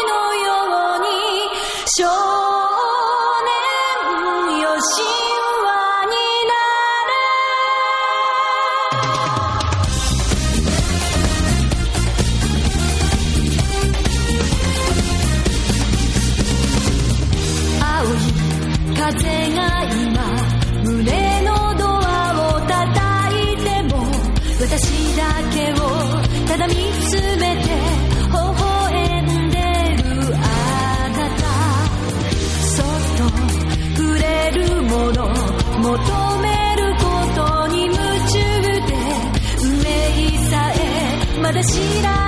[41.64, 42.23] えまだ知ら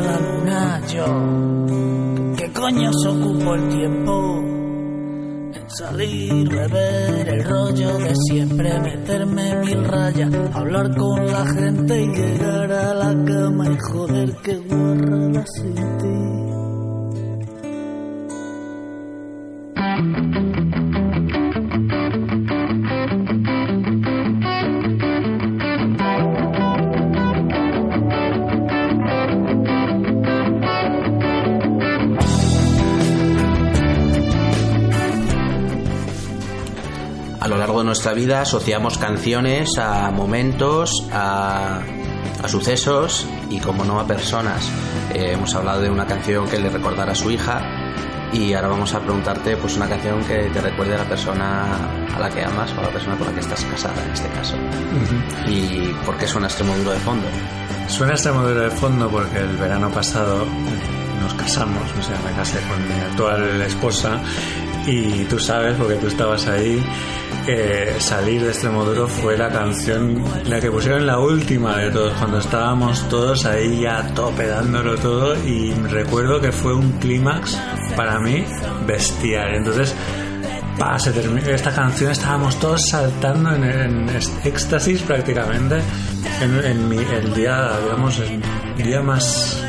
[0.00, 4.40] la luna yo, qué coño se ocupó el tiempo
[5.54, 12.06] en salir, beber el rollo de siempre, meterme mil rayas, hablar con la gente y
[12.06, 16.39] llegar a la cama y joder que guarrada sin ti.
[37.90, 41.80] Nuestra vida asociamos canciones a momentos, a,
[42.40, 44.70] a sucesos y, como no, a personas.
[45.12, 47.60] Eh, hemos hablado de una canción que le recordara a su hija
[48.32, 52.20] y ahora vamos a preguntarte pues una canción que te recuerde a la persona a
[52.20, 54.54] la que amas o a la persona con la que estás casada en este caso.
[55.48, 57.26] ¿Y por qué suena Extremoduro de fondo?
[57.88, 60.46] Suena Extremoduro de fondo porque el verano pasado
[61.20, 64.20] nos casamos, o sea, me casé con mi actual esposa
[64.86, 66.82] y tú sabes, porque tú estabas ahí,
[67.44, 72.38] que salir de Extremoduro fue la canción, la que pusieron la última de todos, cuando
[72.38, 74.48] estábamos todos ahí ya a tope
[75.00, 77.58] todo y recuerdo que fue un clímax
[77.96, 78.44] para mí
[78.86, 79.54] bestial.
[79.54, 79.94] Entonces,
[80.78, 84.08] pa, se terminó esta canción, estábamos todos saltando en,
[84.44, 85.80] éxtasis prácticamente,
[86.40, 88.42] en, el día, digamos, el
[88.82, 89.62] día más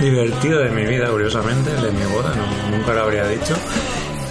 [0.00, 2.32] divertido de mi vida, curiosamente, el de mi boda,
[2.70, 3.54] nunca lo habría dicho.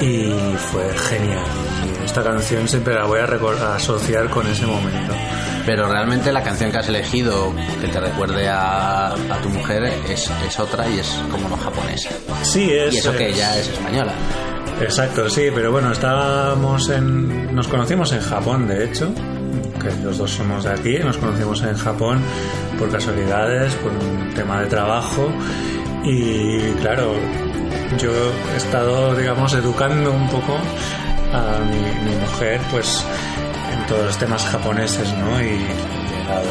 [0.01, 0.31] Y
[0.71, 1.68] fue genial.
[2.09, 5.13] Esta canción siempre la voy a, asociar con ese momento.
[5.63, 10.27] Pero realmente la canción que has elegido que te recuerde a, a tu mujer es,
[10.47, 12.09] es otra y es como no japonesa.
[12.41, 12.95] Sí, es.
[12.95, 14.11] y eso que ella es española.
[14.81, 17.53] Exacto, sí, pero bueno, estábamos en.
[17.53, 19.13] Nos conocimos en Japón, de hecho,
[19.79, 22.23] que los dos somos de aquí, nos conocimos en Japón
[22.79, 25.29] por casualidades, por un tema de trabajo,
[26.03, 27.13] y claro,
[27.99, 28.11] yo
[28.51, 30.57] he estado, digamos, educando un poco
[31.33, 33.05] a mi, mi mujer, pues,
[33.73, 35.41] en todos los temas japoneses, ¿no?
[35.41, 36.49] Y he llegado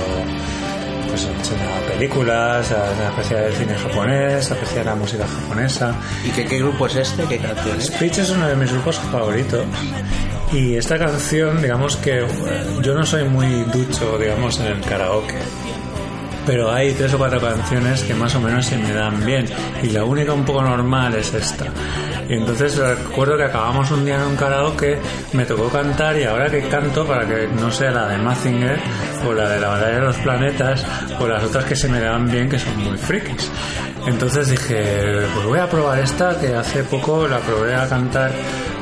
[1.08, 5.94] pues a películas, a, apreciar el cine japonés, a apreciar la música japonesa.
[6.24, 7.24] ¿Y qué, qué grupo es este?
[7.24, 7.80] ¿Qué canción?
[7.80, 9.64] Speech es uno de mis grupos favoritos.
[10.52, 12.26] Y esta canción, digamos que eh,
[12.82, 15.38] yo no soy muy ducho, digamos, en el karaoke.
[16.46, 19.46] Pero hay tres o cuatro canciones que más o menos se me dan bien.
[19.82, 21.66] Y la única un poco normal es esta.
[22.28, 24.98] Y entonces recuerdo que acabamos un día en un karaoke,
[25.32, 28.78] me tocó cantar y ahora que canto para que no sea la de Mazinger
[29.26, 30.84] o la de la batalla de los planetas
[31.18, 33.50] o las otras que se me dan bien que son muy frikis.
[34.06, 38.30] Entonces dije, pues voy a probar esta que hace poco la probé a cantar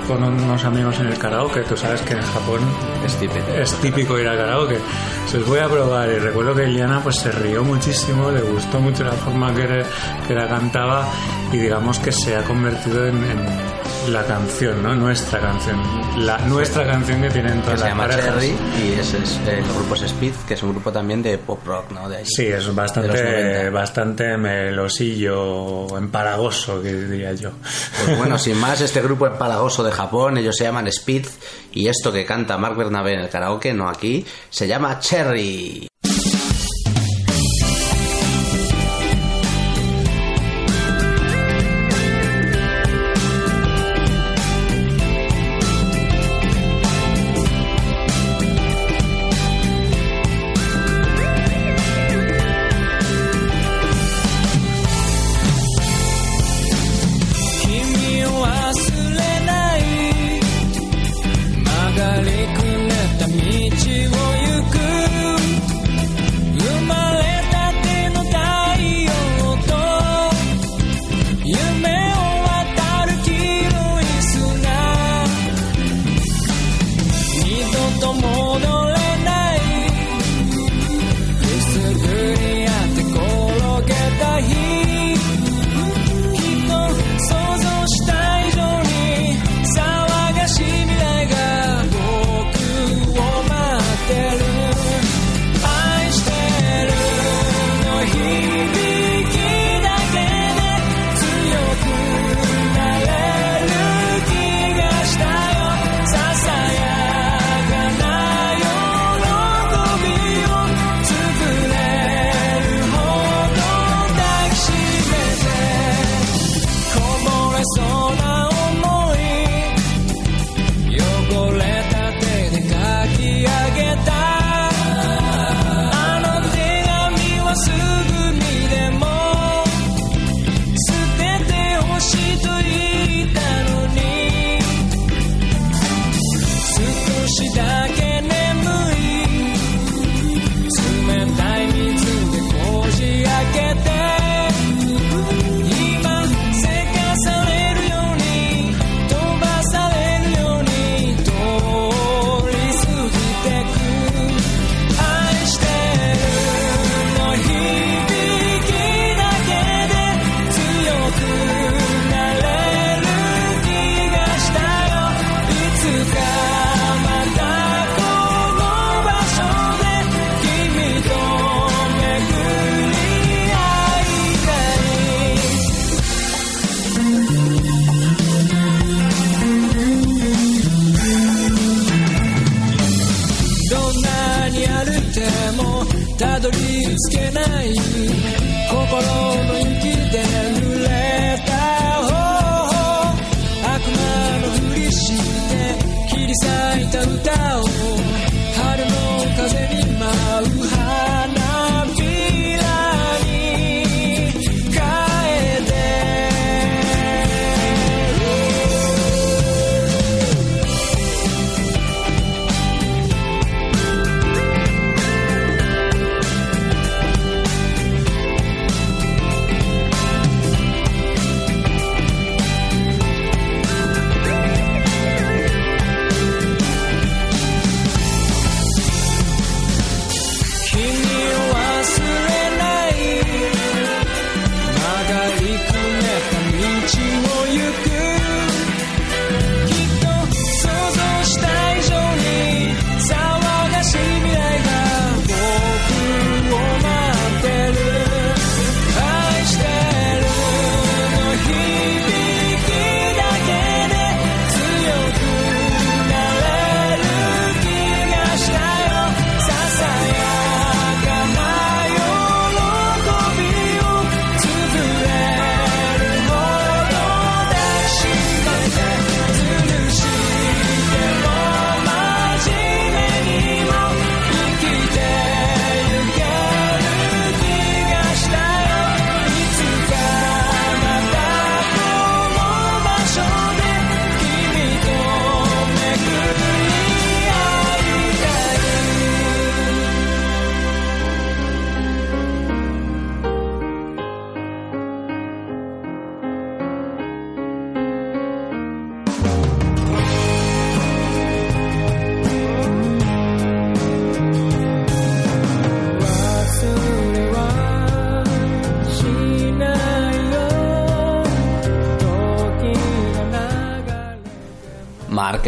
[0.06, 1.62] con unos amigos en el karaoke.
[1.62, 2.60] Tú sabes que en Japón
[3.04, 4.78] es típico, ir al karaoke.
[5.26, 8.80] Se los voy a probar y recuerdo que Eliana pues se rió muchísimo, le gustó
[8.80, 9.84] mucho la forma que,
[10.26, 11.08] que la cantaba
[11.52, 13.20] y digamos que se ha convertido en
[14.08, 14.94] la canción, ¿no?
[14.94, 15.80] Nuestra canción.
[16.24, 18.08] La, nuestra canción que tienen todas las se llama.
[18.08, 21.38] Cherry y es, es, eh, el grupo es Speed, que es un grupo también de
[21.38, 22.08] pop rock, ¿no?
[22.24, 27.50] Sí, es pues, bastante, bastante melosillo, empalagoso, que diría yo.
[28.04, 31.26] Pues bueno, sin más, este grupo empalagoso de Japón, ellos se llaman Speed
[31.72, 35.88] y esto que canta Mark Bernabé en el karaoke, no aquí, se llama Cherry.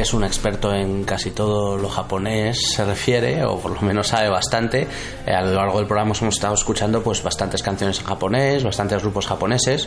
[0.09, 4.31] Es un experto en casi todo lo japonés se refiere, o por lo menos sabe
[4.31, 4.87] bastante.
[5.27, 9.03] Eh, a lo largo del programa hemos estado escuchando pues bastantes canciones en japonés, bastantes
[9.03, 9.87] grupos japoneses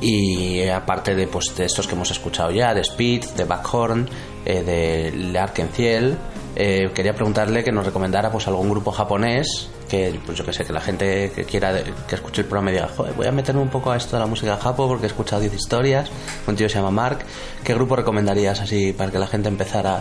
[0.00, 4.08] y aparte de pues de estos que hemos escuchado ya, de Speed, de Backhorn,
[4.44, 6.18] eh, de Larkenfiel,
[6.56, 10.64] eh, quería preguntarle que nos recomendara pues algún grupo japonés que pues yo que sé
[10.64, 13.60] que la gente que quiera que escuche el programa y diga Joder, voy a meterme
[13.60, 16.10] un poco a esto de la música japo porque he escuchado 10 historias
[16.46, 17.18] un tío se llama Mark
[17.62, 20.00] ¿qué grupo recomendarías así para que la gente empezara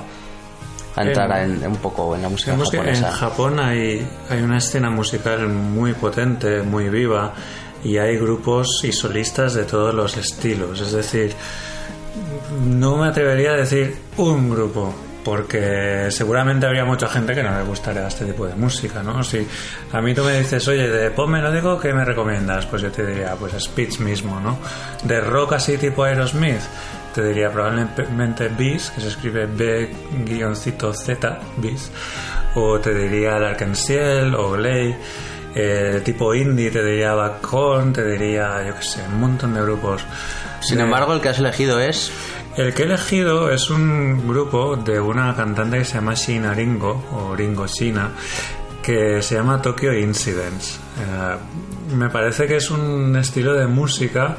[0.95, 4.59] a entrar en, un poco en la música que en japonesa Japón hay, hay una
[4.59, 7.33] escena musical muy potente, muy viva,
[7.81, 10.81] y hay grupos y solistas de todos los estilos.
[10.81, 11.33] Es decir,
[12.65, 14.93] no me atrevería a decir un grupo,
[15.23, 19.23] porque seguramente habría mucha gente que no le gustaría este tipo de música, ¿no?
[19.23, 19.45] Si
[19.91, 22.65] a mí tú me dices, oye, de pop melódico, ¿qué me recomiendas?
[22.65, 24.57] Pues yo te diría, pues Speech mismo, ¿no?
[25.03, 26.61] De rock así tipo Aerosmith,
[27.13, 31.93] te diría probablemente Beast, que se escribe B-Z, Beast,
[32.55, 34.95] o te diría Larkensiel o Glay,
[35.53, 40.05] eh, tipo indie te diría Backhorn, te diría, yo qué sé, un montón de grupos.
[40.61, 42.11] Sin De- embargo el que has elegido es
[42.57, 47.03] el que he elegido es un grupo de una cantante que se llama Shina Ringo,
[47.13, 48.11] o Ringo Shina,
[48.83, 50.79] que se llama Tokyo Incidents.
[50.99, 54.35] Eh, me parece que es un estilo de música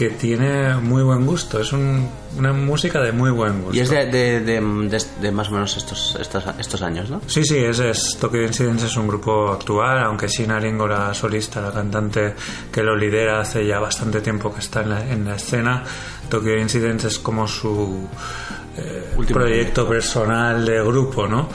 [0.00, 1.60] que tiene muy buen gusto.
[1.60, 3.76] Es un- una música de muy buen gusto.
[3.76, 7.20] y es de, de, de- de- de más o menos estos, estos, estos años ¿no?
[7.26, 11.70] Sí, sí, es Tokyo Incidents es un grupo actual, aunque Shina Ringo, la solista, la
[11.70, 12.34] cantante
[12.72, 15.82] que lo lidera hace ya bastante tiempo que está en la, en la escena.
[16.30, 18.08] Tokyo Incidents es como su
[18.78, 21.48] eh, proyecto personal de grupo, ¿no?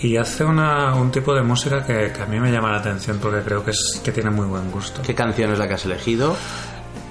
[0.00, 3.18] Y hace una, un tipo de música que, que a mí me llama la atención
[3.22, 5.00] porque creo que, es, que tiene muy buen gusto.
[5.02, 6.36] ¿qué canción es la que has elegido?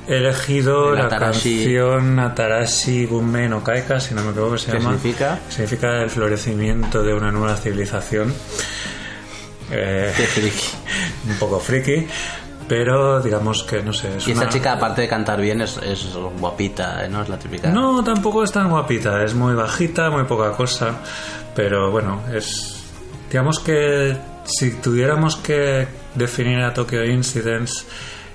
[0.08, 4.96] He elegido la canción Natarashi Gunmei no Kaika, si no me equivoco, se ¿Qué llama.
[4.98, 5.40] significa?
[5.50, 8.34] Significa el florecimiento de una nueva civilización.
[9.72, 10.68] Eh, Qué friki.
[11.30, 12.06] un poco friki,
[12.68, 14.18] pero digamos que no sé.
[14.18, 16.06] Es y esta una- chica aparte de cantar bien es, es
[16.38, 17.10] guapita ¿eh?
[17.10, 17.22] ¿no?
[17.24, 20.96] es la típica No, tampoco es tan guapita, es muy bajita, muy poca cosa,
[21.56, 22.80] pero bueno, es.
[23.30, 27.86] Digamos que si tuviéramos que definir a Tokyo Incidents,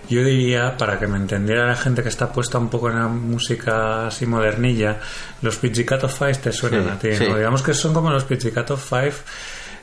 [0.09, 3.09] yo diría, para que me entendiera la gente que está puesta un poco en la
[3.09, 4.99] música así modernilla,
[5.43, 7.25] los Pizzicato Five te suenan Sí, a ti, sí.
[7.29, 7.37] ¿no?
[7.37, 9.15] Digamos que son como los Pizzicato Five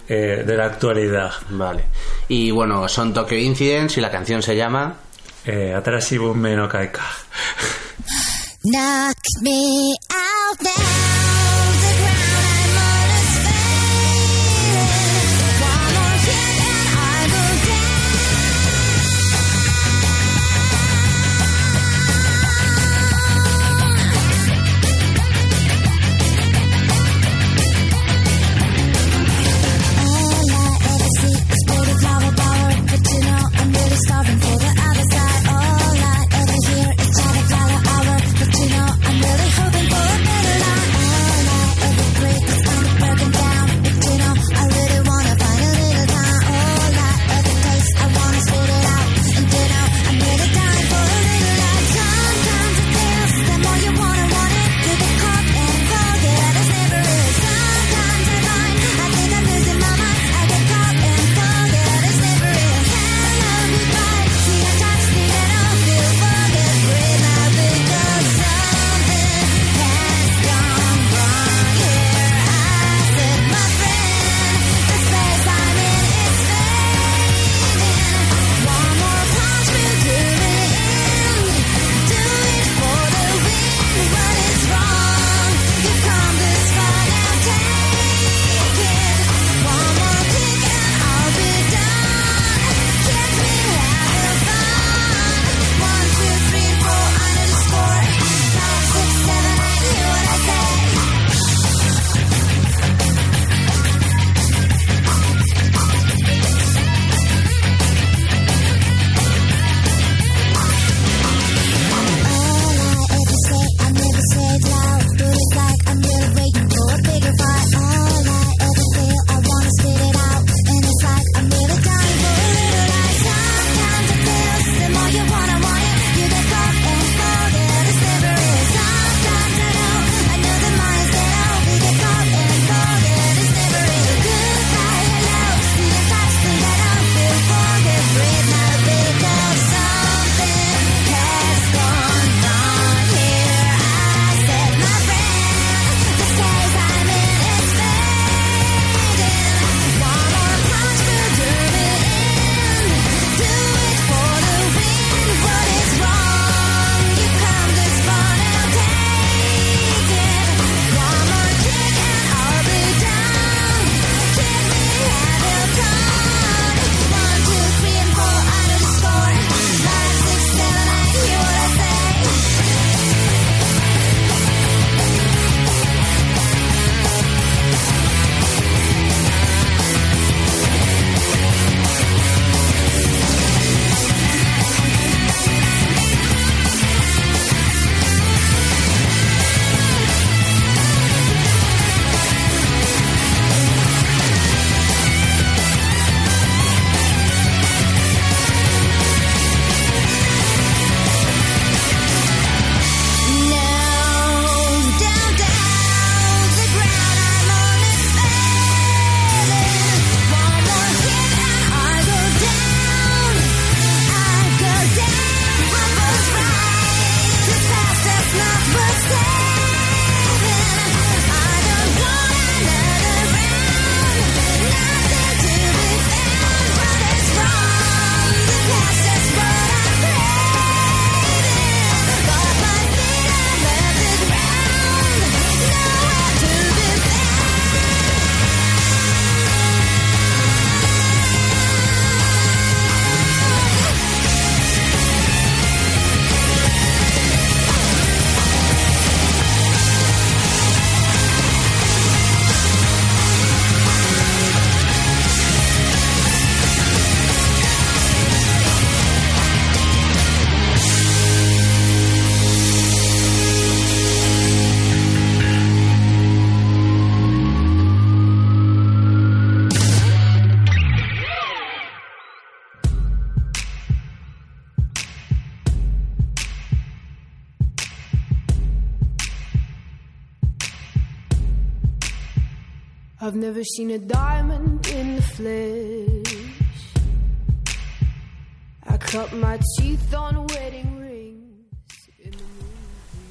[0.07, 1.31] eh, de la actualidad.
[1.49, 1.85] Vale.
[2.27, 4.95] Y bueno, son Tokyo Incidents y la canción se llama
[5.45, 7.03] Eh, Atarashi Bunmei no Kaika.
[8.63, 11.04] Knock me out now.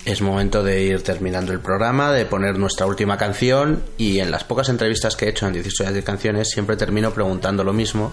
[0.04, 4.44] Es momento de ir terminando el programa, de poner nuestra última canción y en las
[4.44, 8.12] pocas entrevistas que he hecho en 10 historias de canciones siempre termino preguntando lo mismo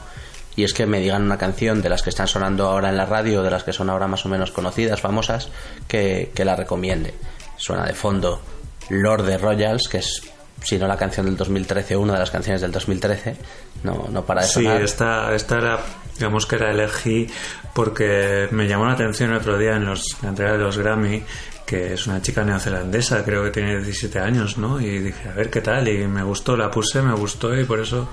[0.55, 3.05] y es que me digan una canción de las que están sonando ahora en la
[3.05, 5.49] radio, de las que son ahora más o menos conocidas, famosas,
[5.87, 7.13] que, que la recomiende.
[7.57, 8.41] Suena de fondo
[8.89, 10.21] Lord de Royals, que es
[10.63, 13.35] si no la canción del 2013 una de las canciones del 2013,
[13.83, 15.79] no, no para de Sí, esta, esta era,
[16.15, 17.27] digamos que la elegí
[17.73, 21.23] porque me llamó la atención el otro día en los, la entrega de los Grammy,
[21.65, 24.79] que es una chica neozelandesa, creo que tiene 17 años, ¿no?
[24.79, 27.79] Y dije, a ver qué tal, y me gustó, la puse, me gustó y por
[27.79, 28.09] eso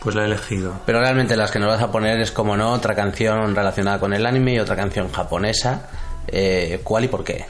[0.00, 0.80] pues la he elegido.
[0.84, 4.12] Pero realmente las que nos vas a poner es como no otra canción relacionada con
[4.12, 5.88] el anime y otra canción japonesa.
[6.28, 7.46] Eh, ¿Cuál y por qué?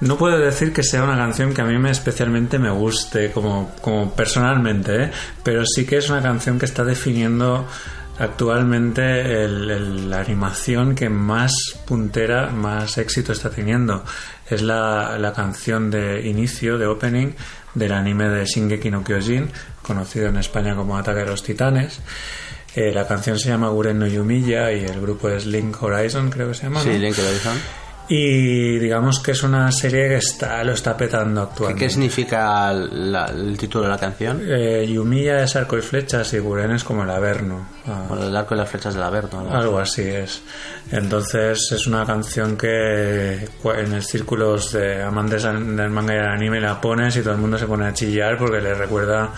[0.00, 3.72] No puedo decir que sea una canción que a mí me especialmente me guste como,
[3.80, 5.10] como personalmente, ¿eh?
[5.42, 7.66] pero sí que es una canción que está definiendo
[8.18, 11.54] actualmente el- el- la animación que más
[11.86, 14.04] puntera, más éxito está teniendo.
[14.48, 17.32] Es la, la canción de inicio, de opening,
[17.74, 19.50] del anime de Shingeki no Kyojin,
[19.82, 22.00] conocido en España como Ataque a los Titanes.
[22.74, 26.48] Eh, la canción se llama Guren no Yumiya y el grupo es Link Horizon, creo
[26.48, 26.80] que se llama.
[26.82, 26.90] Sí.
[26.98, 27.56] Link Horizon.
[28.08, 31.84] Y digamos que es una serie que está lo está petando ¿Qué, actualmente.
[31.84, 34.42] qué significa la- el título de la canción?
[34.46, 37.66] Eh, Yumiya es arco y flechas y Guren es como el averno.
[37.86, 39.42] Ah, Bueno, el arco y las flechas del Averno.
[39.42, 39.50] ¿no?
[39.56, 40.40] algo así es.
[40.92, 43.34] Entonces es una canción que
[43.64, 47.32] en los círculos de amantes an- del manga y el anime la pones y todo
[47.34, 49.32] el mundo se pone a chillar porque le recuerda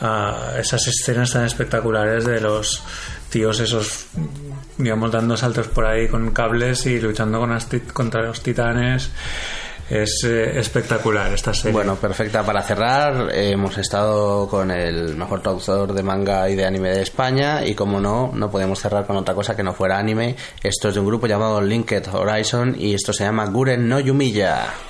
[0.00, 2.82] a esas escenas tan espectaculares de los
[3.28, 4.06] tíos esos
[4.82, 7.56] digamos dando saltos por ahí con cables y luchando con
[7.92, 9.10] contra los titanes
[9.90, 13.34] es eh, espectacular esta serie Bueno, perfecta para cerrar.
[13.34, 18.00] Hemos estado con el mejor traductor de manga y de anime de España y como
[18.00, 20.36] no, no podemos cerrar con otra cosa que no fuera anime.
[20.62, 24.89] Esto es de un grupo llamado Linked Horizon y esto se llama Guren no Yumiya.「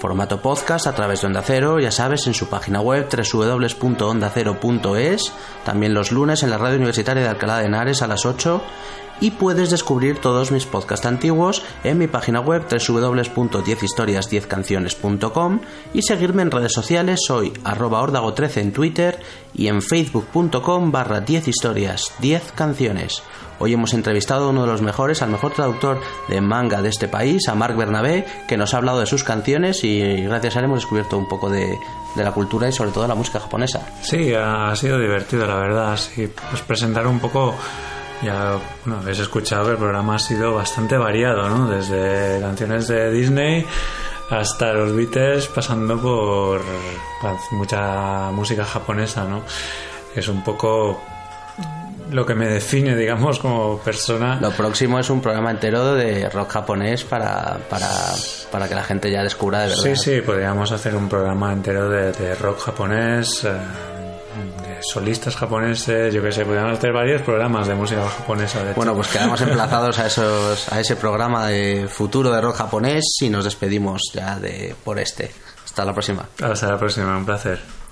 [0.00, 5.32] formato podcast a través de Onda Cero, ya sabes, en su página web www.ondacero.es,
[5.64, 8.62] también los lunes en la radio universitaria de Alcalá de Henares a las 8
[9.20, 15.60] y puedes descubrir todos mis podcasts antiguos en mi página web www.10historias10canciones.com
[15.92, 19.20] y seguirme en redes sociales, soy arroba ordago13 en Twitter
[19.54, 23.22] y en facebook.com barra 10 historias 10 canciones.
[23.62, 27.08] Hoy hemos entrevistado a uno de los mejores, al mejor traductor de manga de este
[27.08, 30.64] país, a Marc Bernabé, que nos ha hablado de sus canciones y gracias a él
[30.64, 31.78] hemos descubierto un poco de,
[32.16, 33.86] la cultura y sobre todo la música japonesa.
[34.00, 35.94] Sí, ha, sido divertido, la verdad.
[35.98, 37.54] Sí, pues presentar un poco.
[38.22, 41.68] Ya, bueno, habéis escuchado el programa ha sido bastante variado, ¿no?
[41.68, 43.66] Desde canciones de Disney
[44.30, 46.62] hasta los Beatles pasando por
[47.50, 49.42] mucha música japonesa, ¿no?
[50.16, 50.98] Es un poco
[52.10, 54.38] lo que me define, digamos, como persona.
[54.40, 57.88] Lo próximo es un programa entero de rock japonés para, para,
[58.50, 59.82] para que la gente ya descubra de verdad.
[59.82, 66.12] Sí, sí, podríamos hacer un programa entero de, de rock japonés, eh, de solistas japoneses,
[66.12, 68.64] yo qué sé, podríamos hacer varios programas de música japonesa.
[68.64, 68.74] De.
[68.74, 73.28] Bueno, pues quedamos emplazados a esos a ese programa de futuro de rock japonés y
[73.28, 75.30] nos despedimos ya de por este.
[75.64, 76.26] Hasta la próxima.
[76.42, 77.79] Hasta la próxima, un placer.